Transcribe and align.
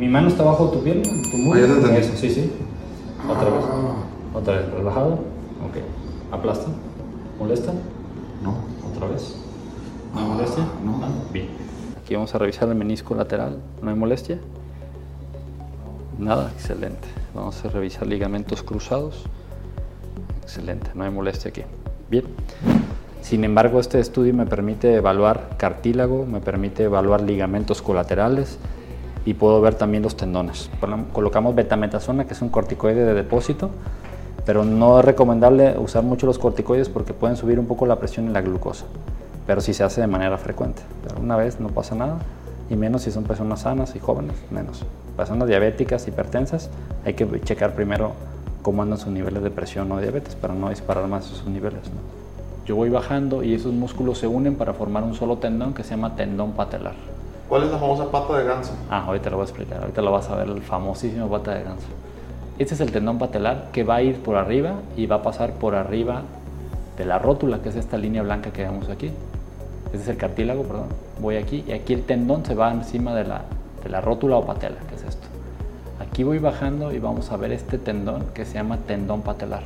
Mi 0.00 0.08
mano 0.08 0.28
está 0.28 0.42
bajo 0.42 0.70
tu 0.70 0.82
pierna, 0.82 1.02
tu 1.30 1.36
muslo. 1.36 1.62
Ah. 1.84 1.98
Eso, 1.98 2.16
sí, 2.16 2.30
sí. 2.30 2.50
Otra 3.28 3.50
vez. 3.50 3.64
Otra 4.32 4.56
vez, 4.56 4.70
relajado. 4.72 5.12
Ok. 5.12 6.32
Aplasta. 6.32 6.68
¿Molesta? 7.38 7.74
No. 8.42 8.54
Otra 8.90 9.08
vez. 9.08 9.36
¿No 10.14 10.20
hay 10.20 10.26
molestia? 10.26 10.64
no. 10.82 11.00
Ah, 11.04 11.08
Bien. 11.30 11.48
Aquí 12.02 12.14
vamos 12.14 12.34
a 12.34 12.38
revisar 12.38 12.70
el 12.70 12.76
menisco 12.76 13.14
lateral. 13.14 13.58
¿No 13.82 13.90
hay 13.90 13.94
molestia? 13.96 14.38
Nada, 16.18 16.50
excelente. 16.54 17.06
Vamos 17.34 17.62
a 17.62 17.68
revisar 17.68 18.06
ligamentos 18.06 18.62
cruzados. 18.62 19.24
Excelente, 20.42 20.92
no 20.94 21.04
hay 21.04 21.10
molestia 21.10 21.50
aquí. 21.50 21.60
Bien. 22.10 22.24
Sin 23.20 23.44
embargo, 23.44 23.78
este 23.78 24.00
estudio 24.00 24.32
me 24.32 24.46
permite 24.46 24.94
evaluar 24.94 25.50
cartílago, 25.58 26.24
me 26.24 26.40
permite 26.40 26.84
evaluar 26.84 27.20
ligamentos 27.20 27.82
colaterales 27.82 28.58
y 29.24 29.34
puedo 29.34 29.60
ver 29.60 29.74
también 29.74 30.02
los 30.02 30.16
tendones. 30.16 30.70
Colocamos 31.12 31.54
betametasona, 31.54 32.26
que 32.26 32.34
es 32.34 32.42
un 32.42 32.48
corticoide 32.48 33.04
de 33.04 33.14
depósito, 33.14 33.70
pero 34.46 34.64
no 34.64 34.98
es 34.98 35.04
recomendable 35.04 35.78
usar 35.78 36.02
mucho 36.02 36.26
los 36.26 36.38
corticoides 36.38 36.88
porque 36.88 37.12
pueden 37.12 37.36
subir 37.36 37.58
un 37.58 37.66
poco 37.66 37.86
la 37.86 37.96
presión 37.96 38.28
y 38.28 38.32
la 38.32 38.40
glucosa, 38.40 38.86
pero 39.46 39.60
si 39.60 39.74
se 39.74 39.84
hace 39.84 40.00
de 40.00 40.06
manera 40.06 40.38
frecuente. 40.38 40.82
Pero 41.06 41.20
una 41.20 41.36
vez 41.36 41.60
no 41.60 41.68
pasa 41.68 41.94
nada, 41.94 42.18
y 42.70 42.76
menos 42.76 43.02
si 43.02 43.10
son 43.10 43.24
personas 43.24 43.60
sanas 43.60 43.94
y 43.96 43.98
jóvenes, 43.98 44.36
menos. 44.50 44.84
Personas 45.16 45.48
diabéticas, 45.48 46.06
hipertensas, 46.08 46.70
hay 47.04 47.14
que 47.14 47.40
checar 47.42 47.74
primero 47.74 48.12
cómo 48.62 48.82
andan 48.82 48.98
sus 48.98 49.12
niveles 49.12 49.42
de 49.42 49.50
presión 49.50 49.90
o 49.92 50.00
diabetes 50.00 50.34
para 50.34 50.54
no 50.54 50.70
disparar 50.70 51.06
más 51.08 51.24
sus 51.24 51.46
niveles. 51.46 51.80
Yo 52.66 52.76
voy 52.76 52.88
bajando 52.88 53.42
y 53.42 53.54
esos 53.54 53.72
músculos 53.72 54.18
se 54.18 54.26
unen 54.26 54.54
para 54.54 54.74
formar 54.74 55.02
un 55.02 55.14
solo 55.14 55.38
tendón 55.38 55.74
que 55.74 55.82
se 55.82 55.90
llama 55.90 56.14
tendón 56.14 56.52
patelar. 56.52 56.94
¿Cuál 57.50 57.64
es 57.64 57.72
la 57.72 57.78
famosa 57.78 58.08
pata 58.12 58.38
de 58.38 58.44
ganso? 58.44 58.70
Ah, 58.88 59.06
ahorita 59.06 59.28
lo 59.28 59.38
voy 59.38 59.42
a 59.42 59.48
explicar, 59.48 59.80
ahorita 59.80 60.00
lo 60.02 60.12
vas 60.12 60.30
a 60.30 60.36
ver, 60.36 60.48
el 60.50 60.62
famosísimo 60.62 61.28
pata 61.28 61.52
de 61.52 61.64
ganso. 61.64 61.88
Este 62.60 62.74
es 62.74 62.80
el 62.80 62.92
tendón 62.92 63.18
patelar 63.18 63.70
que 63.72 63.82
va 63.82 63.96
a 63.96 64.02
ir 64.02 64.22
por 64.22 64.36
arriba 64.36 64.74
y 64.96 65.06
va 65.06 65.16
a 65.16 65.22
pasar 65.24 65.54
por 65.54 65.74
arriba 65.74 66.22
de 66.96 67.04
la 67.04 67.18
rótula, 67.18 67.60
que 67.60 67.70
es 67.70 67.74
esta 67.74 67.98
línea 67.98 68.22
blanca 68.22 68.52
que 68.52 68.62
vemos 68.62 68.88
aquí. 68.88 69.10
Este 69.86 69.98
es 69.98 70.06
el 70.06 70.16
cartílago, 70.16 70.62
perdón. 70.62 70.86
Voy 71.20 71.38
aquí 71.38 71.64
y 71.66 71.72
aquí 71.72 71.92
el 71.92 72.04
tendón 72.04 72.44
se 72.44 72.54
va 72.54 72.70
encima 72.70 73.16
de 73.16 73.24
la, 73.24 73.42
de 73.82 73.88
la 73.90 74.00
rótula 74.00 74.36
o 74.36 74.46
patela, 74.46 74.76
que 74.88 74.94
es 74.94 75.02
esto. 75.02 75.26
Aquí 75.98 76.22
voy 76.22 76.38
bajando 76.38 76.92
y 76.92 77.00
vamos 77.00 77.32
a 77.32 77.36
ver 77.36 77.50
este 77.50 77.78
tendón 77.78 78.26
que 78.32 78.44
se 78.44 78.54
llama 78.54 78.76
tendón 78.86 79.22
patelar, 79.22 79.64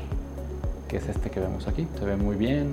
que 0.88 0.96
es 0.96 1.06
este 1.06 1.28
que 1.28 1.38
vemos 1.38 1.68
aquí. 1.68 1.86
Se 1.98 2.06
ve 2.06 2.16
muy 2.16 2.36
bien, 2.36 2.70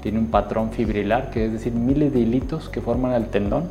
tiene 0.00 0.18
un 0.18 0.28
patrón 0.28 0.70
fibrilar, 0.70 1.30
que 1.30 1.44
es 1.44 1.52
decir, 1.52 1.74
miles 1.74 2.14
de 2.14 2.20
hilitos 2.20 2.70
que 2.70 2.80
forman 2.80 3.12
el 3.12 3.26
tendón, 3.26 3.64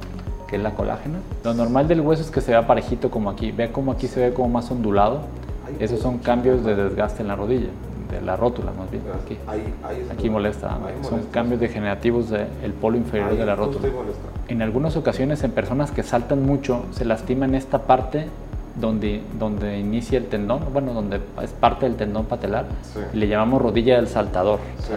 que 0.49 0.55
es 0.55 0.61
la 0.61 0.71
colágena. 0.71 1.19
Lo 1.43 1.53
normal 1.53 1.87
del 1.87 2.01
hueso 2.01 2.23
es 2.23 2.31
que 2.31 2.41
se 2.41 2.51
vea 2.51 2.65
parejito 2.65 3.11
como 3.11 3.29
aquí. 3.29 3.51
Ve 3.51 3.71
como 3.71 3.91
aquí 3.91 4.07
se 4.07 4.29
ve 4.29 4.33
como 4.33 4.49
más 4.49 4.71
ondulado. 4.71 5.21
Esos 5.79 5.99
son 5.99 6.17
cambios 6.17 6.65
de 6.65 6.75
desgaste 6.75 7.21
en 7.21 7.27
la 7.27 7.35
rodilla, 7.35 7.67
de 8.09 8.21
la 8.21 8.35
rótula 8.35 8.71
más 8.77 8.89
bien. 8.89 9.03
Aquí, 9.23 9.37
aquí 10.11 10.29
molesta. 10.29 10.77
Son 11.07 11.21
cambios 11.31 11.59
degenerativos 11.59 12.29
del 12.29 12.73
polo 12.81 12.97
inferior 12.97 13.37
de 13.37 13.45
la 13.45 13.55
rótula. 13.55 13.87
En 14.47 14.63
algunas 14.63 14.97
ocasiones 14.97 15.43
en 15.43 15.51
personas 15.51 15.91
que 15.91 16.01
saltan 16.01 16.43
mucho 16.43 16.85
se 16.91 17.05
lastiman 17.05 17.53
esta 17.53 17.83
parte 17.83 18.25
donde, 18.79 19.21
donde 19.37 19.77
inicia 19.77 20.17
el 20.17 20.25
tendón, 20.25 20.61
bueno, 20.73 20.93
donde 20.93 21.19
es 21.43 21.51
parte 21.51 21.85
del 21.85 21.95
tendón 21.95 22.25
patelar 22.25 22.65
Sí. 22.81 22.99
le 23.13 23.27
llamamos 23.27 23.61
rodilla 23.61 23.97
del 23.97 24.07
saltador. 24.07 24.59
Sí. 24.79 24.93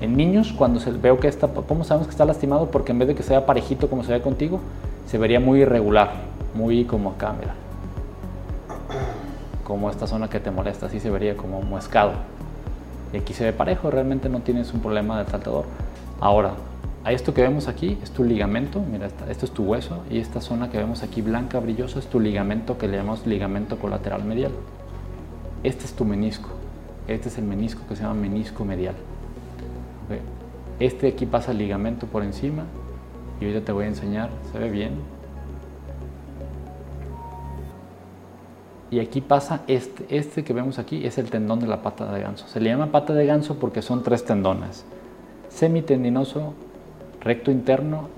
En 0.00 0.16
niños, 0.16 0.54
cuando 0.56 0.80
se, 0.80 0.92
veo 0.92 1.18
que 1.20 1.28
está, 1.28 1.46
¿cómo 1.48 1.84
sabemos 1.84 2.06
que 2.06 2.12
está 2.12 2.24
lastimado? 2.24 2.70
Porque 2.70 2.92
en 2.92 2.98
vez 2.98 3.08
de 3.08 3.14
que 3.14 3.22
sea 3.22 3.44
parejito 3.44 3.90
como 3.90 4.02
se 4.02 4.12
ve 4.12 4.22
contigo, 4.22 4.60
se 5.06 5.18
vería 5.18 5.40
muy 5.40 5.60
irregular, 5.60 6.12
muy 6.54 6.84
como 6.84 7.10
acá, 7.10 7.34
mira. 7.38 7.54
Como 9.64 9.90
esta 9.90 10.06
zona 10.06 10.30
que 10.30 10.40
te 10.40 10.50
molesta, 10.50 10.86
así 10.86 11.00
se 11.00 11.10
vería 11.10 11.36
como 11.36 11.60
muescado. 11.60 12.12
Y 13.12 13.18
aquí 13.18 13.34
se 13.34 13.44
ve 13.44 13.52
parejo, 13.52 13.90
realmente 13.90 14.30
no 14.30 14.40
tienes 14.40 14.72
un 14.72 14.80
problema 14.80 15.18
del 15.18 15.26
saltador. 15.26 15.64
Ahora, 16.18 16.52
a 17.04 17.12
esto 17.12 17.34
que 17.34 17.42
vemos 17.42 17.68
aquí 17.68 17.98
es 18.02 18.10
tu 18.10 18.24
ligamento, 18.24 18.80
mira, 18.80 19.08
esto 19.28 19.44
es 19.44 19.50
tu 19.52 19.64
hueso, 19.64 19.98
y 20.08 20.18
esta 20.18 20.40
zona 20.40 20.70
que 20.70 20.78
vemos 20.78 21.02
aquí 21.02 21.20
blanca, 21.20 21.60
brillosa, 21.60 21.98
es 21.98 22.06
tu 22.06 22.20
ligamento 22.20 22.78
que 22.78 22.88
le 22.88 22.96
llamamos 22.96 23.26
ligamento 23.26 23.78
colateral 23.78 24.24
medial. 24.24 24.52
Este 25.62 25.84
es 25.84 25.92
tu 25.92 26.06
menisco. 26.06 26.48
Este 27.06 27.28
es 27.28 27.36
el 27.36 27.44
menisco 27.44 27.82
que 27.86 27.96
se 27.96 28.02
llama 28.02 28.14
menisco 28.14 28.64
medial. 28.64 28.94
Este 30.78 31.08
aquí 31.08 31.26
pasa 31.26 31.52
el 31.52 31.58
ligamento 31.58 32.06
por 32.06 32.22
encima 32.22 32.64
y 33.40 33.44
ahorita 33.46 33.64
te 33.66 33.72
voy 33.72 33.84
a 33.84 33.88
enseñar, 33.88 34.30
se 34.50 34.58
ve 34.58 34.70
bien. 34.70 34.92
Y 38.90 38.98
aquí 38.98 39.20
pasa 39.20 39.60
este, 39.68 40.04
este 40.16 40.42
que 40.42 40.52
vemos 40.52 40.78
aquí 40.80 41.06
es 41.06 41.16
el 41.18 41.30
tendón 41.30 41.60
de 41.60 41.66
la 41.68 41.80
pata 41.82 42.12
de 42.12 42.20
ganso. 42.20 42.46
Se 42.48 42.58
le 42.58 42.70
llama 42.70 42.86
pata 42.90 43.14
de 43.14 43.24
ganso 43.24 43.56
porque 43.56 43.82
son 43.82 44.02
tres 44.02 44.24
tendones. 44.24 44.84
Semitendinoso, 45.48 46.54
recto 47.20 47.50
interno 47.52 48.08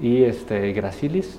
y 0.00 0.22
este 0.22 0.72
gracilis 0.72 1.38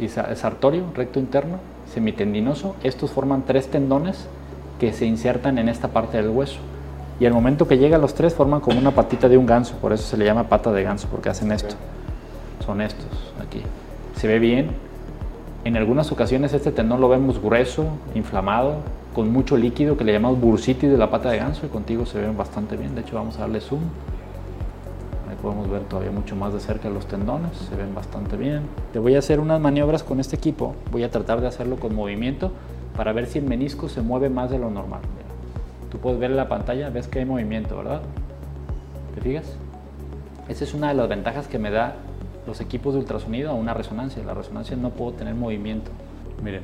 y 0.00 0.08
sa- 0.08 0.34
sartorio, 0.36 0.84
recto 0.94 1.18
interno, 1.18 1.56
semitendinoso. 1.92 2.76
Estos 2.84 3.10
forman 3.10 3.42
tres 3.46 3.68
tendones 3.68 4.26
que 4.78 4.92
se 4.92 5.04
insertan 5.04 5.58
en 5.58 5.68
esta 5.68 5.88
parte 5.88 6.18
del 6.18 6.28
hueso. 6.30 6.60
Y 7.22 7.26
al 7.26 7.32
momento 7.32 7.68
que 7.68 7.78
llega 7.78 7.98
a 7.98 8.00
los 8.00 8.14
tres 8.14 8.34
forman 8.34 8.58
como 8.58 8.80
una 8.80 8.90
patita 8.90 9.28
de 9.28 9.38
un 9.38 9.46
ganso, 9.46 9.76
por 9.76 9.92
eso 9.92 10.02
se 10.02 10.16
le 10.16 10.24
llama 10.24 10.48
pata 10.48 10.72
de 10.72 10.82
ganso, 10.82 11.06
porque 11.08 11.28
hacen 11.28 11.52
esto. 11.52 11.76
Son 12.66 12.80
estos 12.80 13.06
aquí. 13.40 13.62
Se 14.16 14.26
ve 14.26 14.40
bien. 14.40 14.70
En 15.64 15.76
algunas 15.76 16.10
ocasiones 16.10 16.52
este 16.52 16.72
tendón 16.72 17.00
lo 17.00 17.08
vemos 17.08 17.40
grueso, 17.40 17.84
inflamado, 18.16 18.78
con 19.14 19.30
mucho 19.30 19.56
líquido 19.56 19.96
que 19.96 20.02
le 20.02 20.12
llamamos 20.12 20.40
bursitis 20.40 20.90
de 20.90 20.98
la 20.98 21.10
pata 21.10 21.30
de 21.30 21.38
ganso 21.38 21.64
y 21.64 21.68
contigo 21.68 22.06
se 22.06 22.20
ven 22.20 22.36
bastante 22.36 22.76
bien. 22.76 22.96
De 22.96 23.02
hecho 23.02 23.14
vamos 23.14 23.36
a 23.36 23.42
darle 23.42 23.60
zoom. 23.60 23.82
Ahí 25.30 25.36
podemos 25.40 25.70
ver 25.70 25.82
todavía 25.82 26.10
mucho 26.10 26.34
más 26.34 26.52
de 26.52 26.58
cerca 26.58 26.90
los 26.90 27.06
tendones, 27.06 27.56
se 27.56 27.76
ven 27.76 27.94
bastante 27.94 28.36
bien. 28.36 28.62
Te 28.92 28.98
voy 28.98 29.14
a 29.14 29.20
hacer 29.20 29.38
unas 29.38 29.60
maniobras 29.60 30.02
con 30.02 30.18
este 30.18 30.34
equipo. 30.34 30.74
Voy 30.90 31.04
a 31.04 31.10
tratar 31.12 31.40
de 31.40 31.46
hacerlo 31.46 31.76
con 31.76 31.94
movimiento 31.94 32.50
para 32.96 33.12
ver 33.12 33.26
si 33.26 33.38
el 33.38 33.44
menisco 33.44 33.88
se 33.88 34.02
mueve 34.02 34.28
más 34.28 34.50
de 34.50 34.58
lo 34.58 34.70
normal. 34.70 35.02
Tú 35.92 35.98
puedes 35.98 36.18
ver 36.18 36.30
la 36.30 36.48
pantalla, 36.48 36.88
ves 36.88 37.06
que 37.06 37.18
hay 37.18 37.26
movimiento, 37.26 37.76
¿verdad? 37.76 38.00
¿Te 39.14 39.20
fijas? 39.20 39.44
Esa 40.48 40.64
es 40.64 40.72
una 40.72 40.88
de 40.88 40.94
las 40.94 41.06
ventajas 41.06 41.48
que 41.48 41.58
me 41.58 41.70
da 41.70 41.96
los 42.46 42.62
equipos 42.62 42.94
de 42.94 43.00
ultrasonido 43.00 43.50
a 43.50 43.54
una 43.54 43.74
resonancia. 43.74 44.24
La 44.24 44.32
resonancia 44.32 44.74
no 44.74 44.88
puedo 44.88 45.12
tener 45.12 45.34
movimiento. 45.34 45.90
Miren, 46.42 46.62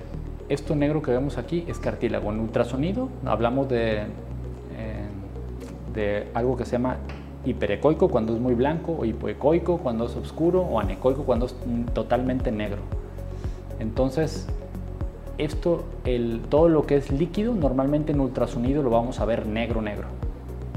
esto 0.49 0.75
negro 0.75 1.03
que 1.03 1.11
vemos 1.11 1.37
aquí 1.37 1.67
es 1.69 1.79
cartílago. 1.79 2.33
En 2.33 2.41
ultrasonido 2.41 3.11
hablamos 3.27 3.69
de, 3.69 3.99
eh, 3.99 5.09
de 5.93 6.29
algo 6.33 6.57
que 6.57 6.65
se 6.65 6.73
llama 6.73 6.97
hiperecoico 7.45 8.09
cuando 8.09 8.35
es 8.35 8.41
muy 8.41 8.55
blanco, 8.55 8.97
o 8.99 9.05
hipoecoico 9.05 9.77
cuando 9.77 10.07
es 10.07 10.17
oscuro, 10.17 10.63
o 10.63 10.81
anecoico 10.81 11.25
cuando 11.25 11.45
es 11.45 11.55
totalmente 11.93 12.51
negro. 12.51 12.81
Entonces, 13.79 14.49
esto, 15.39 15.85
el, 16.05 16.43
todo 16.49 16.69
lo 16.69 16.85
que 16.85 16.97
es 16.97 17.11
líquido, 17.13 17.55
normalmente 17.55 18.13
en 18.13 18.21
ultrasonido 18.21 18.83
lo 18.83 18.91
vamos 18.91 19.21
a 19.21 19.25
ver 19.25 19.47
negro, 19.47 19.81
negro. 19.81 20.09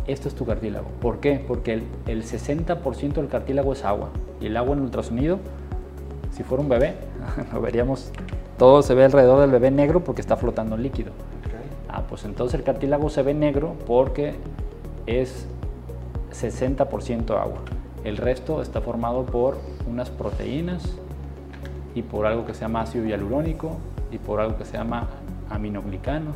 Esto 0.07 0.27
es 0.27 0.35
tu 0.35 0.45
cartílago. 0.45 0.87
¿Por 1.01 1.19
qué? 1.19 1.43
Porque 1.45 1.73
el, 1.73 1.83
el 2.07 2.23
60% 2.23 3.13
del 3.13 3.27
cartílago 3.27 3.73
es 3.73 3.83
agua. 3.83 4.09
Y 4.39 4.45
el 4.45 4.57
agua 4.57 4.75
en 4.75 4.81
ultrasonido, 4.81 5.39
si 6.31 6.43
fuera 6.43 6.61
un 6.61 6.69
bebé, 6.69 6.95
lo 7.53 7.61
veríamos, 7.61 8.11
todo 8.57 8.83
se 8.83 8.93
ve 8.93 9.03
alrededor 9.03 9.41
del 9.41 9.51
bebé 9.51 9.71
negro 9.71 10.03
porque 10.03 10.21
está 10.21 10.37
flotando 10.37 10.75
en 10.75 10.83
líquido. 10.83 11.11
Ah, 11.89 12.03
pues 12.07 12.23
entonces 12.23 12.57
el 12.57 12.63
cartílago 12.63 13.09
se 13.09 13.21
ve 13.21 13.33
negro 13.33 13.75
porque 13.85 14.35
es 15.07 15.47
60% 16.31 17.31
agua. 17.31 17.59
El 18.03 18.17
resto 18.17 18.61
está 18.61 18.79
formado 18.81 19.25
por 19.25 19.57
unas 19.89 20.09
proteínas 20.09 20.83
y 21.93 22.03
por 22.03 22.25
algo 22.25 22.45
que 22.45 22.53
se 22.53 22.61
llama 22.61 22.81
ácido 22.81 23.05
hialurónico 23.05 23.77
y 24.11 24.17
por 24.17 24.39
algo 24.39 24.57
que 24.57 24.65
se 24.65 24.77
llama 24.77 25.07
aminoglicanos 25.49 26.35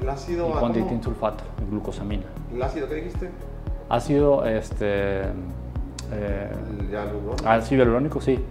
El 0.00 0.08
ácido. 0.08 0.48
y 0.48 0.52
ah, 0.54 1.02
sulfato, 1.02 1.44
glucosamina. 1.70 2.24
¿El 2.52 2.62
ácido 2.62 2.88
qué 2.88 2.94
dijiste? 2.96 3.30
Ácido, 3.88 4.46
este, 4.46 5.22
eh, 6.12 6.50
El 6.80 6.90
hialurónico. 6.90 7.48
ácido 7.48 7.78
hialurónico, 7.82 8.20
sí. 8.20 8.42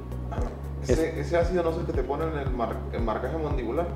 Ese, 0.87 1.19
ese 1.19 1.37
ácido 1.37 1.63
no 1.63 1.69
es 1.69 1.77
el 1.77 1.85
que 1.85 1.93
te 1.93 2.03
ponen 2.03 2.29
en 2.29 2.39
el, 2.39 2.49
mar- 2.51 2.75
el 2.91 3.01
marcaje 3.03 3.37
mandibular. 3.37 3.87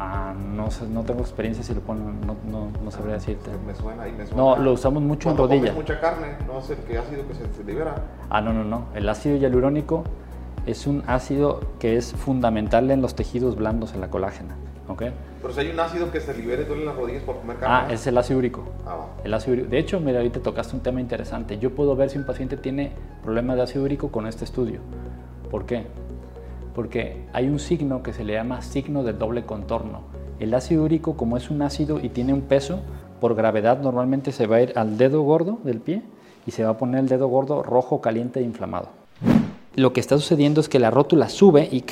Ah, 0.00 0.32
no, 0.54 0.70
sé, 0.70 0.86
no 0.86 1.02
tengo 1.02 1.20
experiencia 1.20 1.64
si 1.64 1.74
lo 1.74 1.80
ponen, 1.80 2.20
no, 2.24 2.36
no, 2.48 2.68
no 2.84 2.90
sabría 2.90 3.14
decirte. 3.14 3.50
Me 3.66 3.74
suena 3.74 4.04
ahí, 4.04 4.12
me 4.12 4.26
suena. 4.26 4.40
No, 4.42 4.56
lo 4.56 4.72
usamos 4.74 5.02
mucho 5.02 5.30
en 5.30 5.36
Cuando 5.36 5.48
comes 5.56 5.60
rodilla. 5.72 5.74
mucha 5.74 6.00
carne, 6.00 6.26
no 6.46 6.58
es 6.60 6.70
el 6.70 6.76
que 6.78 6.98
ácido 6.98 7.26
que 7.26 7.34
se 7.34 7.64
libera. 7.64 7.94
Ah, 8.30 8.40
no, 8.40 8.52
no, 8.52 8.62
no. 8.62 8.84
El 8.94 9.08
ácido 9.08 9.36
hialurónico 9.36 10.04
es 10.70 10.86
un 10.86 11.02
ácido 11.06 11.60
que 11.78 11.96
es 11.96 12.12
fundamental 12.12 12.90
en 12.90 13.02
los 13.02 13.14
tejidos 13.14 13.56
blandos, 13.56 13.94
en 13.94 14.00
la 14.00 14.10
colágena. 14.10 14.56
¿ok? 14.88 15.02
Pero 15.42 15.54
si 15.54 15.60
hay 15.60 15.70
un 15.70 15.80
ácido 15.80 16.10
que 16.10 16.20
se 16.20 16.34
libere, 16.34 16.64
duele 16.64 16.84
las 16.84 16.96
rodillas 16.96 17.22
por 17.22 17.38
comer 17.38 17.58
carne. 17.58 17.74
Ah, 17.74 17.92
es 17.92 18.06
el 18.06 18.16
ácido 18.16 18.38
úrico. 18.38 18.64
Ah. 18.86 19.06
El 19.22 19.34
ácido 19.34 19.54
úrico. 19.54 19.68
De 19.68 19.78
hecho, 19.78 20.00
mira, 20.00 20.18
ahorita 20.18 20.40
tocaste 20.40 20.74
un 20.74 20.82
tema 20.82 21.00
interesante. 21.00 21.58
Yo 21.58 21.74
puedo 21.74 21.94
ver 21.94 22.10
si 22.10 22.18
un 22.18 22.24
paciente 22.24 22.56
tiene 22.56 22.92
problemas 23.22 23.56
de 23.56 23.62
ácido 23.62 23.84
úrico 23.84 24.10
con 24.10 24.26
este 24.26 24.44
estudio. 24.44 24.80
¿Por 25.50 25.66
qué? 25.66 25.86
porque 26.78 27.24
hay 27.32 27.48
un 27.48 27.58
signo 27.58 28.04
que 28.04 28.12
se 28.12 28.22
le 28.22 28.34
llama 28.34 28.62
signo 28.62 29.02
del 29.02 29.18
doble 29.18 29.44
contorno. 29.44 30.02
El 30.38 30.54
ácido 30.54 30.84
úrico, 30.84 31.16
como 31.16 31.36
es 31.36 31.50
un 31.50 31.60
ácido 31.60 31.98
y 32.00 32.08
tiene 32.08 32.32
un 32.32 32.42
peso, 32.42 32.78
por 33.20 33.34
gravedad 33.34 33.80
normalmente 33.80 34.30
se 34.30 34.46
va 34.46 34.58
a 34.58 34.62
ir 34.62 34.72
al 34.76 34.96
dedo 34.96 35.22
gordo 35.22 35.58
del 35.64 35.80
pie 35.80 36.04
y 36.46 36.52
se 36.52 36.62
va 36.62 36.70
a 36.70 36.78
poner 36.78 37.00
el 37.00 37.08
dedo 37.08 37.26
gordo 37.26 37.64
rojo, 37.64 38.00
caliente 38.00 38.38
e 38.38 38.44
inflamado. 38.44 38.90
Lo 39.78 39.92
que 39.92 40.00
está 40.00 40.18
sucediendo 40.18 40.60
es 40.60 40.68
que 40.68 40.80
la 40.80 40.90
rótula 40.90 41.28
sube 41.28 41.68
y 41.70 41.84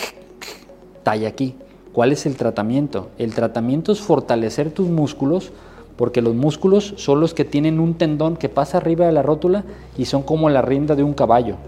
talla 1.04 1.28
aquí. 1.28 1.54
¿Cuál 1.92 2.10
es 2.10 2.26
el 2.26 2.34
tratamiento? 2.34 3.10
El 3.16 3.32
tratamiento 3.32 3.92
es 3.92 4.00
fortalecer 4.00 4.72
tus 4.72 4.88
músculos 4.88 5.52
porque 5.96 6.20
los 6.20 6.34
músculos 6.34 6.94
son 6.96 7.20
los 7.20 7.32
que 7.32 7.44
tienen 7.44 7.78
un 7.78 7.94
tendón 7.94 8.38
que 8.38 8.48
pasa 8.48 8.78
arriba 8.78 9.06
de 9.06 9.12
la 9.12 9.22
rótula 9.22 9.62
y 9.96 10.06
son 10.06 10.24
como 10.24 10.50
la 10.50 10.62
rienda 10.62 10.96
de 10.96 11.04
un 11.04 11.14
caballo. 11.14 11.58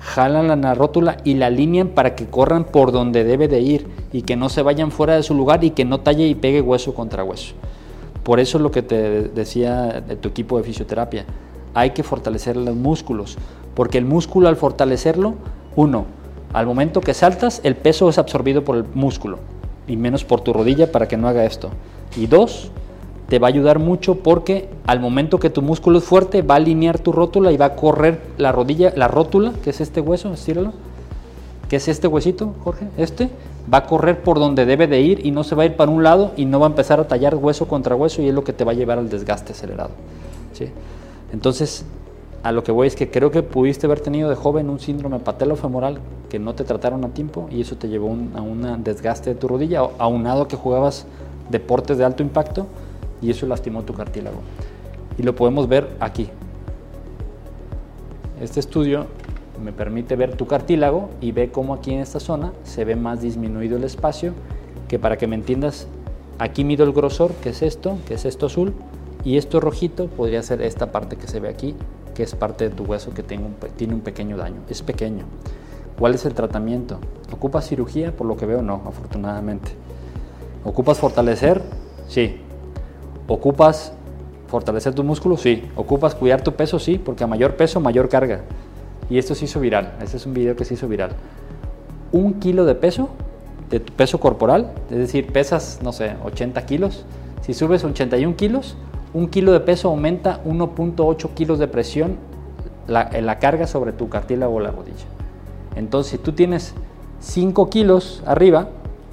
Jalan 0.00 0.62
la 0.62 0.72
rótula 0.72 1.18
y 1.24 1.34
la 1.34 1.48
alinean 1.48 1.88
para 1.88 2.14
que 2.14 2.24
corran 2.24 2.64
por 2.64 2.90
donde 2.90 3.24
debe 3.24 3.46
de 3.46 3.60
ir 3.60 3.86
y 4.14 4.22
que 4.22 4.34
no 4.34 4.48
se 4.48 4.62
vayan 4.62 4.90
fuera 4.90 5.14
de 5.14 5.22
su 5.22 5.34
lugar 5.34 5.62
y 5.62 5.72
que 5.72 5.84
no 5.84 6.00
talle 6.00 6.26
y 6.26 6.34
pegue 6.34 6.62
hueso 6.62 6.94
contra 6.94 7.22
hueso. 7.22 7.52
Por 8.22 8.40
eso 8.40 8.56
es 8.56 8.62
lo 8.62 8.70
que 8.70 8.80
te 8.80 9.28
decía 9.28 10.00
de 10.00 10.16
tu 10.16 10.30
equipo 10.30 10.56
de 10.56 10.64
fisioterapia. 10.64 11.26
Hay 11.74 11.90
que 11.90 12.02
fortalecer 12.02 12.56
los 12.56 12.74
músculos, 12.74 13.36
porque 13.74 13.98
el 13.98 14.06
músculo 14.06 14.48
al 14.48 14.56
fortalecerlo, 14.56 15.34
uno, 15.76 16.06
al 16.52 16.66
momento 16.66 17.00
que 17.00 17.14
saltas, 17.14 17.60
el 17.62 17.76
peso 17.76 18.08
es 18.08 18.18
absorbido 18.18 18.64
por 18.64 18.76
el 18.76 18.84
músculo 18.94 19.38
y 19.86 19.96
menos 19.96 20.24
por 20.24 20.40
tu 20.40 20.52
rodilla 20.52 20.90
para 20.90 21.06
que 21.06 21.16
no 21.16 21.28
haga 21.28 21.44
esto. 21.44 21.70
Y 22.16 22.26
dos, 22.26 22.70
te 23.28 23.38
va 23.38 23.48
a 23.48 23.50
ayudar 23.50 23.78
mucho 23.78 24.16
porque 24.16 24.68
al 24.86 25.00
momento 25.00 25.38
que 25.38 25.50
tu 25.50 25.62
músculo 25.62 25.98
es 25.98 26.04
fuerte 26.04 26.42
va 26.42 26.54
a 26.54 26.58
alinear 26.58 26.98
tu 26.98 27.12
rótula 27.12 27.52
y 27.52 27.56
va 27.56 27.66
a 27.66 27.76
correr 27.76 28.20
la 28.38 28.52
rodilla, 28.52 28.92
la 28.96 29.08
rótula, 29.08 29.52
que 29.62 29.70
es 29.70 29.80
este 29.80 30.00
hueso, 30.00 30.32
estíralo, 30.32 30.72
que 31.68 31.76
es 31.76 31.88
este 31.88 32.06
huesito, 32.06 32.54
Jorge, 32.62 32.86
este, 32.96 33.28
va 33.72 33.78
a 33.78 33.86
correr 33.86 34.22
por 34.22 34.38
donde 34.38 34.64
debe 34.64 34.86
de 34.86 35.00
ir 35.00 35.26
y 35.26 35.32
no 35.32 35.42
se 35.42 35.56
va 35.56 35.64
a 35.64 35.66
ir 35.66 35.76
para 35.76 35.90
un 35.90 36.04
lado 36.04 36.32
y 36.36 36.44
no 36.44 36.60
va 36.60 36.66
a 36.66 36.70
empezar 36.70 37.00
a 37.00 37.08
tallar 37.08 37.34
hueso 37.34 37.66
contra 37.66 37.96
hueso 37.96 38.22
y 38.22 38.28
es 38.28 38.34
lo 38.34 38.44
que 38.44 38.52
te 38.52 38.64
va 38.64 38.72
a 38.72 38.74
llevar 38.74 38.98
al 38.98 39.10
desgaste 39.10 39.52
acelerado. 39.52 39.90
¿sí? 40.52 40.70
Entonces, 41.32 41.84
a 42.46 42.52
lo 42.52 42.62
que 42.62 42.70
voy 42.70 42.86
es 42.86 42.94
que 42.94 43.10
creo 43.10 43.32
que 43.32 43.42
pudiste 43.42 43.86
haber 43.86 43.98
tenido 43.98 44.30
de 44.30 44.36
joven 44.36 44.70
un 44.70 44.78
síndrome 44.78 45.18
patelofemoral 45.18 45.98
que 46.28 46.38
no 46.38 46.54
te 46.54 46.62
trataron 46.62 47.04
a 47.04 47.08
tiempo 47.08 47.48
y 47.50 47.60
eso 47.60 47.76
te 47.76 47.88
llevó 47.88 48.06
a 48.06 48.40
un 48.40 48.84
desgaste 48.84 49.30
de 49.30 49.36
tu 49.36 49.48
rodilla, 49.48 49.80
aunado 49.98 50.46
que 50.46 50.54
jugabas 50.54 51.06
deportes 51.50 51.98
de 51.98 52.04
alto 52.04 52.22
impacto 52.22 52.68
y 53.20 53.30
eso 53.30 53.46
lastimó 53.46 53.82
tu 53.82 53.94
cartílago. 53.94 54.36
Y 55.18 55.24
lo 55.24 55.34
podemos 55.34 55.66
ver 55.68 55.88
aquí. 55.98 56.28
Este 58.40 58.60
estudio 58.60 59.06
me 59.60 59.72
permite 59.72 60.14
ver 60.14 60.36
tu 60.36 60.46
cartílago 60.46 61.10
y 61.20 61.32
ve 61.32 61.50
cómo 61.50 61.74
aquí 61.74 61.94
en 61.94 61.98
esta 61.98 62.20
zona 62.20 62.52
se 62.62 62.84
ve 62.84 62.94
más 62.94 63.22
disminuido 63.22 63.76
el 63.76 63.82
espacio, 63.82 64.34
que 64.86 65.00
para 65.00 65.18
que 65.18 65.26
me 65.26 65.34
entiendas, 65.34 65.88
aquí 66.38 66.62
mido 66.62 66.84
el 66.84 66.92
grosor, 66.92 67.32
que 67.42 67.48
es 67.48 67.62
esto, 67.62 67.98
que 68.06 68.14
es 68.14 68.24
esto 68.24 68.46
azul, 68.46 68.72
y 69.24 69.36
esto 69.36 69.58
rojito 69.58 70.06
podría 70.06 70.44
ser 70.44 70.62
esta 70.62 70.92
parte 70.92 71.16
que 71.16 71.26
se 71.26 71.40
ve 71.40 71.48
aquí, 71.48 71.74
que 72.16 72.22
es 72.22 72.34
parte 72.34 72.68
de 72.68 72.74
tu 72.74 72.84
hueso 72.84 73.12
que 73.12 73.22
tiene 73.22 73.44
un, 73.44 73.54
tiene 73.76 73.94
un 73.94 74.00
pequeño 74.00 74.36
daño. 74.36 74.62
Es 74.68 74.82
pequeño. 74.82 75.24
¿Cuál 75.98 76.14
es 76.14 76.24
el 76.24 76.34
tratamiento? 76.34 76.98
¿Ocupas 77.32 77.68
cirugía? 77.68 78.12
Por 78.12 78.26
lo 78.26 78.36
que 78.36 78.46
veo, 78.46 78.62
no, 78.62 78.82
afortunadamente. 78.86 79.72
¿Ocupas 80.64 80.98
fortalecer? 80.98 81.62
Sí, 82.08 82.40
¿Ocupas 83.28 83.92
fortalecer 84.46 84.94
tus 84.94 85.04
músculos? 85.04 85.40
Sí. 85.40 85.64
¿Ocupas 85.74 86.14
cuidar 86.14 86.42
tu 86.42 86.52
peso? 86.52 86.78
Sí, 86.78 87.00
porque 87.02 87.24
a 87.24 87.26
mayor 87.26 87.56
peso, 87.56 87.80
mayor 87.80 88.08
carga. 88.08 88.42
Y 89.10 89.18
esto 89.18 89.34
se 89.34 89.46
hizo 89.46 89.58
viral. 89.58 89.94
Este 90.00 90.16
es 90.16 90.26
un 90.26 90.34
video 90.34 90.54
que 90.54 90.64
se 90.64 90.74
hizo 90.74 90.86
viral. 90.86 91.10
Un 92.12 92.34
kilo 92.34 92.64
de 92.64 92.76
peso, 92.76 93.08
de 93.68 93.80
tu 93.80 93.92
peso 93.92 94.20
corporal, 94.20 94.72
es 94.90 94.98
decir, 94.98 95.32
pesas, 95.32 95.80
no 95.82 95.92
sé, 95.92 96.14
80 96.24 96.64
kilos. 96.66 97.04
Si 97.42 97.52
subes 97.52 97.82
81 97.82 98.36
kilos, 98.36 98.76
un 99.16 99.28
kilo 99.28 99.52
de 99.52 99.60
peso 99.60 99.88
aumenta 99.88 100.42
1.8 100.44 101.30
kilos 101.34 101.58
de 101.58 101.68
presión 101.68 102.16
la, 102.86 103.10
la 103.20 103.38
carga 103.38 103.66
sobre 103.66 103.92
tu 103.92 104.08
cartílago 104.08 104.54
o 104.54 104.60
la 104.60 104.70
rodilla. 104.70 105.06
Entonces, 105.74 106.12
si 106.12 106.18
tú 106.18 106.32
tienes 106.32 106.74
5 107.20 107.68
kilos 107.70 108.22
arriba, 108.26 108.68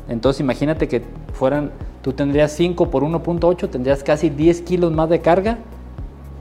entonces 0.10 0.42
imagínate 0.42 0.88
que 0.88 1.04
fueran 1.34 1.72
Tú 2.04 2.12
tendrías 2.12 2.52
5 2.52 2.90
por 2.90 3.04
1.8, 3.04 3.70
tendrías 3.70 4.04
casi 4.04 4.30
10 4.30 4.62
kilos 4.64 4.92
más 4.92 5.10
de 5.10 5.22
carga 5.22 5.58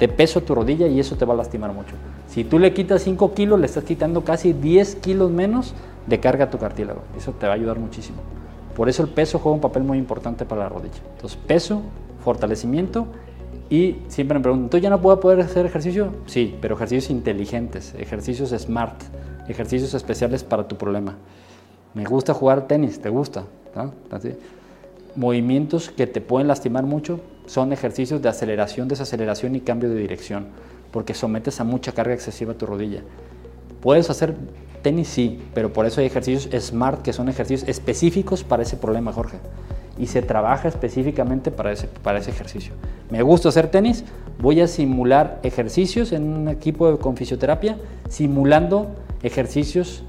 de 0.00 0.08
peso 0.08 0.40
a 0.40 0.42
tu 0.42 0.56
rodilla 0.56 0.88
y 0.88 0.98
eso 0.98 1.14
te 1.14 1.24
va 1.24 1.34
a 1.34 1.36
lastimar 1.36 1.72
mucho. 1.72 1.94
Si 2.26 2.42
tú 2.42 2.58
le 2.58 2.74
quitas 2.74 3.02
5 3.02 3.32
kilos, 3.32 3.60
le 3.60 3.66
estás 3.66 3.84
quitando 3.84 4.24
casi 4.24 4.52
10 4.52 4.96
kilos 4.96 5.30
menos 5.30 5.74
de 6.08 6.18
carga 6.18 6.46
a 6.46 6.50
tu 6.50 6.58
cartílago. 6.58 7.02
Eso 7.16 7.30
te 7.30 7.46
va 7.46 7.52
a 7.52 7.54
ayudar 7.54 7.78
muchísimo. 7.78 8.18
Por 8.74 8.88
eso 8.88 9.04
el 9.04 9.08
peso 9.08 9.38
juega 9.38 9.54
un 9.54 9.60
papel 9.60 9.84
muy 9.84 9.98
importante 9.98 10.44
para 10.44 10.62
la 10.62 10.68
rodilla. 10.68 10.98
Entonces, 11.14 11.38
peso, 11.46 11.82
fortalecimiento 12.24 13.06
y 13.70 13.96
siempre 14.08 14.38
me 14.38 14.42
preguntan, 14.42 14.70
¿tú 14.70 14.78
ya 14.78 14.90
no 14.90 15.00
puedo 15.00 15.18
poder 15.20 15.40
hacer 15.40 15.66
ejercicio? 15.66 16.12
Sí, 16.26 16.56
pero 16.60 16.74
ejercicios 16.74 17.10
inteligentes, 17.10 17.94
ejercicios 17.98 18.50
smart, 18.50 19.02
ejercicios 19.48 19.94
especiales 19.94 20.44
para 20.44 20.68
tu 20.68 20.76
problema. 20.76 21.16
Me 21.94 22.04
gusta 22.04 22.34
jugar 22.34 22.66
tenis, 22.66 23.00
¿te 23.00 23.08
gusta? 23.08 23.44
¿no? 23.74 23.92
Movimientos 25.14 25.90
que 25.90 26.06
te 26.06 26.20
pueden 26.20 26.48
lastimar 26.48 26.84
mucho 26.84 27.20
son 27.46 27.72
ejercicios 27.72 28.22
de 28.22 28.28
aceleración, 28.28 28.88
desaceleración 28.88 29.54
y 29.56 29.60
cambio 29.60 29.90
de 29.90 29.96
dirección, 29.96 30.46
porque 30.90 31.14
sometes 31.14 31.60
a 31.60 31.64
mucha 31.64 31.92
carga 31.92 32.14
excesiva 32.14 32.52
a 32.52 32.58
tu 32.58 32.66
rodilla. 32.66 33.02
Puedes 33.80 34.08
hacer 34.10 34.34
tenis, 34.82 35.08
sí, 35.08 35.42
pero 35.54 35.72
por 35.72 35.86
eso 35.86 36.00
hay 36.00 36.06
ejercicios 36.06 36.48
SMART, 36.52 37.02
que 37.02 37.12
son 37.12 37.28
ejercicios 37.28 37.68
específicos 37.68 38.44
para 38.44 38.62
ese 38.62 38.76
problema, 38.76 39.12
Jorge. 39.12 39.38
Y 40.02 40.08
se 40.08 40.20
trabaja 40.20 40.66
específicamente 40.66 41.52
para 41.52 41.70
ese, 41.70 41.86
para 41.86 42.18
ese 42.18 42.32
ejercicio. 42.32 42.74
Me 43.08 43.22
gusta 43.22 43.50
hacer 43.50 43.70
tenis, 43.70 44.04
voy 44.40 44.60
a 44.60 44.66
simular 44.66 45.38
ejercicios 45.44 46.10
en 46.10 46.24
un 46.24 46.48
equipo 46.48 46.98
con 46.98 47.16
fisioterapia, 47.16 47.76
simulando 48.08 48.88
ejercicios 49.22 50.02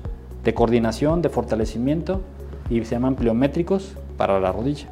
de 0.43 0.55
coordinación, 0.55 1.21
de 1.21 1.29
fortalecimiento, 1.29 2.21
y 2.71 2.83
se 2.85 2.95
llaman 2.95 3.13
pliométricos 3.13 3.93
para 4.17 4.39
la 4.39 4.51
rodilla. 4.51 4.87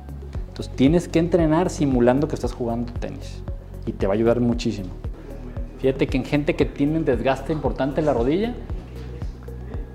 Entonces 0.49 0.71
tienes 0.75 1.07
que 1.07 1.17
entrenar 1.17 1.71
simulando 1.71 2.27
que 2.27 2.35
estás 2.35 2.53
jugando 2.53 2.93
tenis 2.93 3.41
y 3.87 3.93
te 3.93 4.05
va 4.05 4.13
a 4.13 4.17
ayudar 4.17 4.39
muchísimo. 4.39 4.89
Fíjate 5.79 6.05
que 6.05 6.17
en 6.17 6.25
gente 6.25 6.55
que 6.55 6.65
tiene 6.65 6.99
un 6.99 7.05
desgaste 7.05 7.53
importante 7.53 8.01
en 8.01 8.05
la 8.05 8.13
rodilla, 8.13 8.53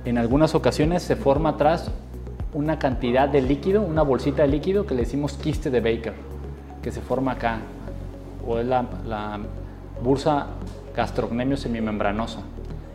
en 0.05 0.19
algunas 0.19 0.56
ocasiones 0.56 1.05
se 1.05 1.14
forma 1.14 1.50
atrás 1.50 1.93
una 2.56 2.79
cantidad 2.79 3.29
de 3.29 3.43
líquido, 3.43 3.82
una 3.82 4.00
bolsita 4.00 4.43
de 4.43 4.49
líquido 4.49 4.87
que 4.87 4.94
le 4.94 5.03
decimos 5.03 5.34
quiste 5.34 5.70
de 5.70 5.81
Baker, 5.81 6.15
que 6.82 6.91
se 6.91 7.03
forma 7.03 7.32
acá, 7.32 7.58
o 8.48 8.58
es 8.58 8.67
la, 8.67 8.86
la 9.06 9.39
bursa 10.03 10.46
gastrocnemio 10.96 11.58
semimembranosa. 11.58 12.41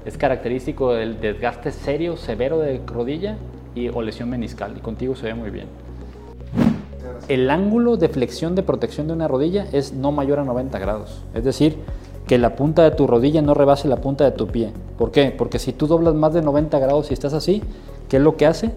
Es 0.03 0.17
característico 0.17 0.93
del 0.93 1.21
desgaste 1.21 1.71
serio, 1.71 2.17
severo 2.17 2.57
de 2.57 2.81
rodilla 2.87 3.37
y, 3.75 3.87
o 3.89 4.01
lesión 4.01 4.31
meniscal, 4.31 4.75
y 4.75 4.79
contigo 4.79 5.15
se 5.15 5.27
ve 5.27 5.35
muy 5.35 5.51
bien. 5.51 5.67
El 7.27 7.47
ángulo 7.51 7.97
de 7.97 8.09
flexión 8.09 8.55
de 8.55 8.63
protección 8.63 9.05
de 9.05 9.13
una 9.13 9.27
rodilla 9.27 9.67
es 9.71 9.93
no 9.93 10.11
mayor 10.11 10.39
a 10.39 10.43
90 10.43 10.79
grados. 10.79 11.21
Es 11.35 11.43
decir, 11.43 11.77
que 12.25 12.39
la 12.39 12.55
punta 12.55 12.81
de 12.81 12.91
tu 12.91 13.05
rodilla 13.05 13.43
no 13.43 13.53
rebase 13.53 13.87
la 13.87 13.97
punta 13.97 14.23
de 14.23 14.31
tu 14.31 14.47
pie. 14.47 14.71
¿Por 14.97 15.11
qué? 15.11 15.29
Porque 15.37 15.59
si 15.59 15.71
tú 15.71 15.85
doblas 15.85 16.15
más 16.15 16.33
de 16.33 16.41
90 16.41 16.79
grados 16.79 17.11
y 17.11 17.13
estás 17.13 17.35
así, 17.35 17.61
¿qué 18.09 18.17
es 18.17 18.23
lo 18.23 18.37
que 18.37 18.47
hace? 18.47 18.71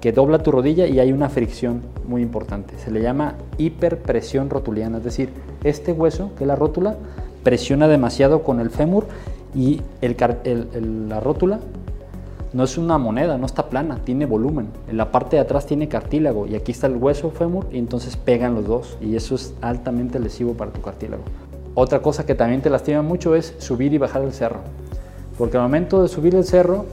Que 0.00 0.12
dobla 0.12 0.42
tu 0.42 0.50
rodilla 0.50 0.86
y 0.86 0.98
hay 0.98 1.12
una 1.12 1.28
fricción 1.28 1.82
muy 2.06 2.22
importante. 2.22 2.74
Se 2.78 2.90
le 2.90 3.02
llama 3.02 3.34
hiperpresión 3.58 4.48
rotuliana. 4.48 4.98
Es 4.98 5.04
decir, 5.04 5.30
este 5.62 5.92
hueso, 5.92 6.30
que 6.36 6.44
es 6.44 6.48
la 6.48 6.56
rótula, 6.56 6.96
presiona 7.42 7.88
demasiado 7.88 8.42
con 8.42 8.60
el 8.60 8.70
fémur 8.70 9.06
y 9.54 9.80
la 10.02 11.20
rótula 11.20 11.60
no 12.52 12.64
es 12.64 12.76
una 12.78 12.98
moneda, 12.98 13.38
no 13.38 13.46
está 13.46 13.68
plana, 13.68 14.00
tiene 14.04 14.26
volumen. 14.26 14.68
En 14.88 14.96
la 14.96 15.12
parte 15.12 15.36
de 15.36 15.42
atrás 15.42 15.66
tiene 15.66 15.88
cartílago 15.88 16.46
y 16.46 16.56
aquí 16.56 16.72
está 16.72 16.88
el 16.88 16.96
hueso 16.96 17.30
fémur 17.30 17.66
y 17.70 17.78
entonces 17.78 18.16
pegan 18.16 18.54
los 18.54 18.66
dos 18.66 18.98
y 19.00 19.14
eso 19.14 19.36
es 19.36 19.54
altamente 19.60 20.18
lesivo 20.18 20.54
para 20.54 20.72
tu 20.72 20.80
cartílago. 20.80 21.22
Otra 21.74 22.02
cosa 22.02 22.26
que 22.26 22.34
también 22.34 22.60
te 22.60 22.70
lastima 22.70 23.02
mucho 23.02 23.36
es 23.36 23.54
subir 23.58 23.94
y 23.94 23.98
bajar 23.98 24.22
el 24.22 24.32
cerro. 24.32 24.60
Porque 25.38 25.56
al 25.56 25.62
momento 25.62 26.02
de 26.02 26.08
subir 26.08 26.34
el 26.34 26.44
cerro 26.44 26.86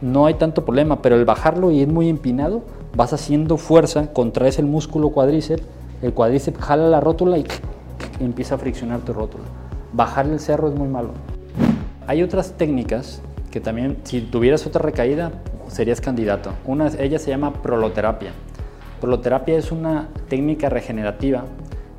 no 0.00 0.26
hay 0.26 0.34
tanto 0.34 0.64
problema, 0.64 1.02
pero 1.02 1.16
el 1.16 1.24
bajarlo 1.24 1.70
y 1.70 1.82
es 1.82 1.88
muy 1.88 2.08
empinado, 2.08 2.62
vas 2.96 3.12
haciendo 3.12 3.56
fuerza, 3.56 4.12
contraes 4.12 4.58
el 4.58 4.66
músculo 4.66 5.10
cuádriceps, 5.10 5.62
el 6.02 6.12
cuádriceps 6.12 6.58
jala 6.60 6.88
la 6.88 7.00
rótula 7.00 7.38
y 7.38 7.46
empieza 8.20 8.54
a 8.54 8.58
friccionar 8.58 9.00
tu 9.00 9.12
rótula. 9.12 9.44
Bajar 9.92 10.26
el 10.26 10.38
cerro 10.38 10.68
es 10.68 10.74
muy 10.74 10.88
malo. 10.88 11.10
Hay 12.06 12.22
otras 12.22 12.52
técnicas 12.52 13.20
que 13.50 13.60
también 13.60 13.98
si 14.04 14.20
tuvieras 14.20 14.66
otra 14.66 14.82
recaída 14.82 15.32
serías 15.68 16.00
candidato. 16.00 16.52
Una, 16.64 16.88
ella 16.98 17.18
se 17.18 17.30
llama 17.30 17.52
proloterapia. 17.52 18.30
Proloterapia 19.00 19.56
es 19.56 19.72
una 19.72 20.08
técnica 20.28 20.68
regenerativa 20.68 21.44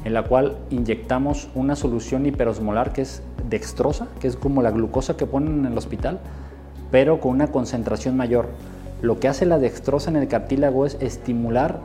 en 0.06 0.14
la 0.14 0.24
cual 0.24 0.58
inyectamos 0.70 1.50
una 1.56 1.76
solución 1.76 2.26
hiperosmolar 2.26 2.94
que 2.94 3.02
es 3.02 3.22
dextrosa, 3.50 4.08
que 4.20 4.28
es 4.28 4.36
como 4.36 4.62
la 4.62 4.72
glucosa 4.72 5.18
que 5.18 5.26
ponen 5.26 5.60
en 5.60 5.72
el 5.72 5.78
hospital, 5.78 6.20
pero 6.92 7.20
con 7.20 7.32
una 7.32 7.48
concentración 7.48 8.18
mayor. 8.18 8.48
Lo 9.02 9.20
que 9.20 9.28
hace 9.28 9.46
la 9.46 9.60
dextrosa 9.60 10.10
en 10.10 10.18
el 10.18 10.28
cartílago 10.28 10.86
es 10.86 10.98
estimular 11.00 11.80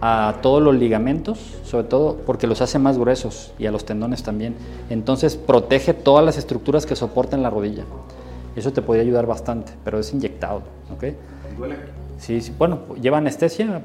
a 0.00 0.34
todos 0.42 0.60
los 0.62 0.74
ligamentos, 0.74 1.38
sobre 1.64 1.84
todo 1.84 2.16
porque 2.26 2.46
los 2.46 2.60
hace 2.60 2.78
más 2.78 2.98
gruesos 2.98 3.54
y 3.58 3.66
a 3.66 3.70
los 3.70 3.84
tendones 3.86 4.22
también. 4.22 4.54
Entonces 4.90 5.36
protege 5.36 5.94
todas 5.94 6.24
las 6.24 6.36
estructuras 6.36 6.84
que 6.84 6.96
soportan 6.96 7.42
la 7.42 7.48
rodilla. 7.50 7.84
Eso 8.56 8.72
te 8.72 8.82
podría 8.82 9.02
ayudar 9.02 9.26
bastante, 9.26 9.72
pero 9.84 9.98
es 9.98 10.12
inyectado. 10.12 10.62
¿ok? 10.94 11.04
¿Duele? 11.56 11.76
Sí, 12.18 12.40
sí, 12.40 12.52
bueno, 12.58 12.80
lleva 13.00 13.18
anestesia, 13.18 13.82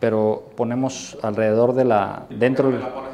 pero 0.00 0.44
ponemos 0.56 1.16
alrededor 1.22 1.74
de 1.74 1.84
la... 1.84 2.26
dentro 2.30 2.64
¿Por 2.70 2.72
qué 2.72 2.78
del- 2.78 2.90
me 2.90 3.00
la 3.00 3.10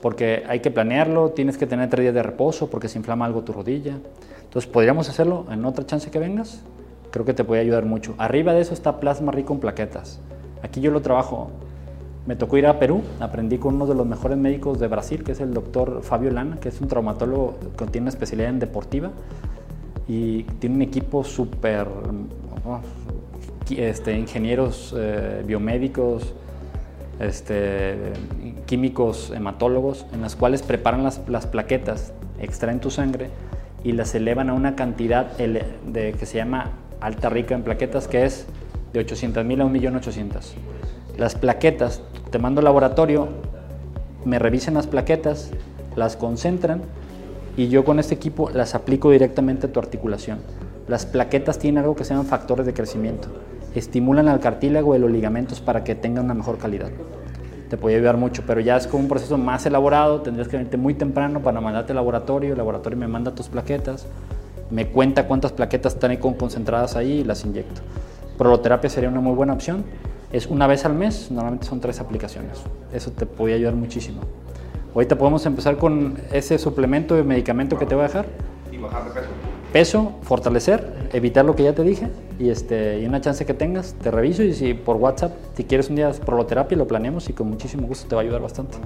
porque 0.00 0.44
hay 0.46 0.60
que 0.60 0.70
planearlo, 0.70 1.30
tienes 1.30 1.56
que 1.56 1.66
tener 1.66 1.88
tres 1.88 2.02
días 2.04 2.14
de 2.14 2.22
reposo 2.22 2.68
porque 2.68 2.88
se 2.88 2.98
inflama 2.98 3.24
algo 3.24 3.40
tu 3.40 3.54
rodilla. 3.54 3.94
Entonces 4.54 4.70
podríamos 4.70 5.08
hacerlo 5.08 5.46
en 5.50 5.64
otra 5.64 5.84
chance 5.84 6.12
que 6.12 6.20
vengas. 6.20 6.62
Creo 7.10 7.24
que 7.24 7.34
te 7.34 7.42
puede 7.42 7.60
ayudar 7.60 7.86
mucho. 7.86 8.14
Arriba 8.18 8.52
de 8.52 8.60
eso 8.60 8.72
está 8.72 9.00
plasma 9.00 9.32
rico 9.32 9.52
en 9.52 9.58
plaquetas. 9.58 10.20
Aquí 10.62 10.80
yo 10.80 10.92
lo 10.92 11.02
trabajo. 11.02 11.50
Me 12.24 12.36
tocó 12.36 12.56
ir 12.56 12.68
a 12.68 12.78
Perú, 12.78 13.02
aprendí 13.18 13.58
con 13.58 13.74
uno 13.74 13.88
de 13.88 13.96
los 13.96 14.06
mejores 14.06 14.38
médicos 14.38 14.78
de 14.78 14.86
Brasil, 14.86 15.24
que 15.24 15.32
es 15.32 15.40
el 15.40 15.52
doctor 15.54 16.02
Fabio 16.04 16.30
Lana, 16.30 16.58
que 16.60 16.68
es 16.68 16.80
un 16.80 16.86
traumatólogo 16.86 17.56
que 17.76 17.86
tiene 17.86 18.04
una 18.04 18.10
especialidad 18.10 18.48
en 18.48 18.60
deportiva 18.60 19.10
y 20.06 20.44
tiene 20.44 20.76
un 20.76 20.82
equipo 20.82 21.24
súper, 21.24 21.88
oh, 22.64 22.78
este, 23.76 24.16
ingenieros 24.16 24.94
eh, 24.96 25.42
biomédicos, 25.44 26.32
este, 27.18 27.96
químicos 28.66 29.32
hematólogos, 29.34 30.06
en 30.12 30.22
las 30.22 30.36
cuales 30.36 30.62
preparan 30.62 31.02
las, 31.02 31.28
las 31.28 31.48
plaquetas, 31.48 32.12
extraen 32.38 32.78
tu 32.78 32.92
sangre 32.92 33.30
y 33.84 33.92
las 33.92 34.14
elevan 34.14 34.50
a 34.50 34.54
una 34.54 34.74
cantidad 34.74 35.36
de, 35.36 36.16
que 36.18 36.26
se 36.26 36.38
llama 36.38 36.72
alta 37.00 37.28
rica 37.28 37.54
en 37.54 37.62
plaquetas, 37.62 38.08
que 38.08 38.24
es 38.24 38.46
de 38.92 39.00
800 39.00 39.44
mil 39.44 39.60
a 39.60 39.66
1.800.000. 39.66 40.40
Las 41.18 41.34
plaquetas, 41.34 42.02
te 42.30 42.38
mando 42.38 42.60
al 42.60 42.64
laboratorio, 42.64 43.28
me 44.24 44.38
revisen 44.38 44.74
las 44.74 44.86
plaquetas, 44.86 45.50
las 45.94 46.16
concentran 46.16 46.82
y 47.56 47.68
yo 47.68 47.84
con 47.84 48.00
este 48.00 48.14
equipo 48.14 48.50
las 48.50 48.74
aplico 48.74 49.10
directamente 49.10 49.66
a 49.66 49.72
tu 49.72 49.78
articulación. 49.78 50.38
Las 50.88 51.06
plaquetas 51.06 51.58
tienen 51.58 51.78
algo 51.78 51.94
que 51.94 52.04
se 52.04 52.10
llaman 52.10 52.26
factores 52.26 52.66
de 52.66 52.74
crecimiento. 52.74 53.28
Estimulan 53.74 54.28
al 54.28 54.40
cartílago 54.40 54.96
y 54.96 54.98
los 54.98 55.10
ligamentos 55.10 55.60
para 55.60 55.84
que 55.84 55.94
tengan 55.94 56.24
una 56.24 56.34
mejor 56.34 56.58
calidad. 56.58 56.90
Te 57.68 57.76
puede 57.76 57.96
ayudar 57.96 58.16
mucho, 58.16 58.42
pero 58.46 58.60
ya 58.60 58.76
es 58.76 58.86
como 58.86 59.02
un 59.02 59.08
proceso 59.08 59.38
más 59.38 59.64
elaborado. 59.66 60.20
Tendrías 60.20 60.48
que 60.48 60.56
venirte 60.56 60.76
muy 60.76 60.94
temprano 60.94 61.40
para 61.40 61.60
mandarte 61.60 61.92
al 61.92 61.96
laboratorio. 61.96 62.52
El 62.52 62.58
laboratorio 62.58 62.98
me 62.98 63.08
manda 63.08 63.34
tus 63.34 63.48
plaquetas, 63.48 64.06
me 64.70 64.88
cuenta 64.88 65.26
cuántas 65.26 65.52
plaquetas 65.52 65.94
están 65.94 66.10
ahí 66.10 66.18
concentradas 66.18 66.96
ahí 66.96 67.20
y 67.20 67.24
las 67.24 67.44
inyecto. 67.44 67.80
Proloterapia 68.36 68.90
sería 68.90 69.08
una 69.08 69.20
muy 69.20 69.34
buena 69.34 69.52
opción. 69.52 69.84
Es 70.32 70.46
una 70.46 70.66
vez 70.66 70.84
al 70.84 70.94
mes, 70.94 71.30
normalmente 71.30 71.66
son 71.66 71.80
tres 71.80 72.00
aplicaciones. 72.00 72.62
Eso 72.92 73.12
te 73.12 73.24
puede 73.24 73.54
ayudar 73.54 73.74
muchísimo. 73.74 74.20
Ahorita 74.94 75.16
podemos 75.16 75.46
empezar 75.46 75.76
con 75.76 76.18
ese 76.32 76.58
suplemento 76.58 77.14
de 77.14 77.24
medicamento 77.24 77.78
que 77.78 77.86
te 77.86 77.94
voy 77.94 78.04
a 78.04 78.08
dejar. 78.08 78.26
Y 78.70 78.78
bajar 78.78 79.04
de 79.04 79.10
peso. 79.10 79.28
Peso, 79.72 80.12
fortalecer, 80.22 80.93
evitar 81.14 81.44
lo 81.44 81.54
que 81.54 81.62
ya 81.62 81.74
te 81.74 81.82
dije 81.82 82.08
y, 82.38 82.50
este, 82.50 83.00
y 83.00 83.06
una 83.06 83.20
chance 83.20 83.46
que 83.46 83.54
tengas, 83.54 83.94
te 83.94 84.10
reviso 84.10 84.42
y 84.42 84.52
si 84.52 84.74
por 84.74 84.96
WhatsApp, 84.96 85.32
si 85.56 85.64
quieres 85.64 85.88
un 85.88 85.96
día 85.96 86.10
proloterapia, 86.10 86.76
lo 86.76 86.86
planeamos 86.86 87.30
y 87.30 87.32
con 87.32 87.48
muchísimo 87.48 87.86
gusto 87.86 88.08
te 88.08 88.16
va 88.16 88.20
a 88.22 88.24
ayudar 88.24 88.42
bastante. 88.42 88.76